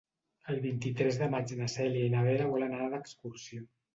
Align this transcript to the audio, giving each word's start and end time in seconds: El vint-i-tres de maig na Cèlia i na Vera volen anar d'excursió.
El 0.51 0.55
vint-i-tres 0.63 1.19
de 1.23 1.27
maig 1.33 1.53
na 1.59 1.69
Cèlia 1.75 2.07
i 2.09 2.13
na 2.15 2.25
Vera 2.29 2.47
volen 2.53 2.75
anar 2.79 2.91
d'excursió. 2.97 3.63